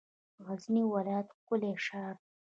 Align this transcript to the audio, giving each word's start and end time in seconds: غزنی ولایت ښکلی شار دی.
غزنی 0.45 0.83
ولایت 0.93 1.27
ښکلی 1.37 1.71
شار 1.85 2.13
دی. 2.19 2.25